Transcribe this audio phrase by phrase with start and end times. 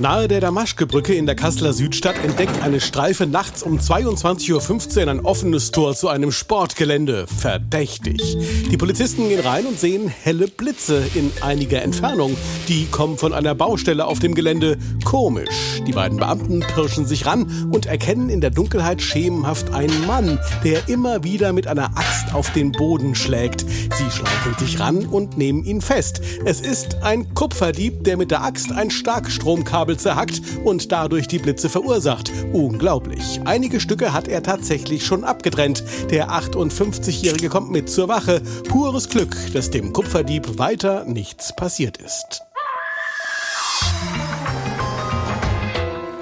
[0.00, 5.20] Nahe der Damaschke-Brücke in der Kasseler Südstadt entdeckt eine Streife nachts um 22.15 Uhr ein
[5.20, 7.26] offenes Tor zu einem Sportgelände.
[7.26, 8.38] Verdächtig.
[8.70, 12.34] Die Polizisten gehen rein und sehen helle Blitze in einiger Entfernung.
[12.66, 14.78] Die kommen von einer Baustelle auf dem Gelände.
[15.04, 15.82] Komisch.
[15.86, 20.88] Die beiden Beamten pirschen sich ran und erkennen in der Dunkelheit schemenhaft einen Mann, der
[20.88, 23.60] immer wieder mit einer Axt auf den Boden schlägt.
[23.60, 26.22] Sie schleichen sich ran und nehmen ihn fest.
[26.46, 31.38] Es ist ein Kupferdieb, der mit der Axt ein Starkstromkabel Kabel zerhackt und dadurch die
[31.38, 32.30] Blitze verursacht.
[32.52, 33.40] Unglaublich.
[33.44, 35.82] Einige Stücke hat er tatsächlich schon abgetrennt.
[36.10, 38.40] Der 58-Jährige kommt mit zur Wache.
[38.68, 42.42] Pures Glück, dass dem Kupferdieb weiter nichts passiert ist.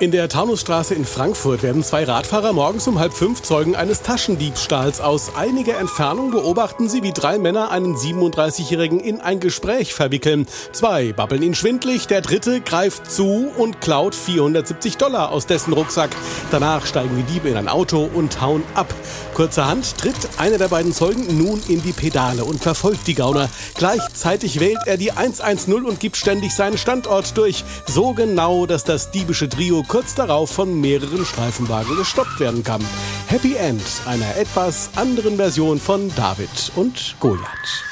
[0.01, 5.01] In der Taunusstraße in Frankfurt werden zwei Radfahrer morgens um halb fünf Zeugen eines Taschendiebstahls.
[5.01, 10.47] Aus einiger Entfernung beobachten sie, wie drei Männer einen 37-Jährigen in ein Gespräch verwickeln.
[10.71, 16.11] Zwei babbeln ihn schwindlig, der dritte greift zu und klaut 470 Dollar aus dessen Rucksack.
[16.53, 18.95] Danach steigen die Diebe in ein Auto und hauen ab.
[19.35, 23.51] Kurzerhand tritt einer der beiden Zeugen nun in die Pedale und verfolgt die Gauner.
[23.75, 27.65] Gleichzeitig wählt er die 110 und gibt ständig seinen Standort durch.
[27.87, 32.85] So genau, dass das diebische Trio kurz darauf von mehreren Streifenwagen gestoppt werden kann.
[33.27, 37.85] Happy End einer etwas anderen Version von David und Goliath.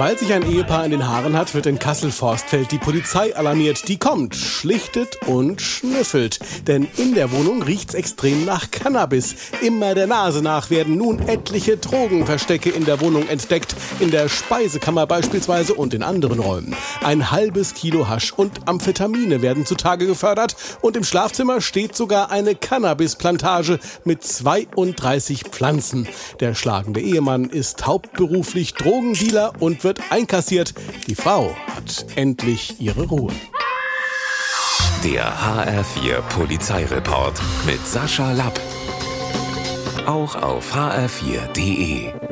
[0.00, 3.86] Weil sich ein Ehepaar in den Haaren hat, wird in Kassel-Forstfeld die Polizei alarmiert.
[3.86, 6.38] Die kommt, schlichtet und schnüffelt.
[6.66, 9.34] Denn in der Wohnung riecht's extrem nach Cannabis.
[9.60, 13.76] Immer der Nase nach werden nun etliche Drogenverstecke in der Wohnung entdeckt.
[13.98, 16.74] In der Speisekammer beispielsweise und in anderen Räumen.
[17.04, 20.56] Ein halbes Kilo Hasch und Amphetamine werden zutage gefördert.
[20.80, 26.08] Und im Schlafzimmer steht sogar eine Cannabisplantage mit 32 Pflanzen.
[26.40, 30.72] Der schlagende Ehemann ist hauptberuflich Drogendealer und wird wird einkassiert.
[31.08, 33.32] Die Frau hat endlich ihre Ruhe.
[35.02, 38.60] Der HR4 Polizeireport mit Sascha Lapp.
[40.06, 42.29] Auch auf hr4.de.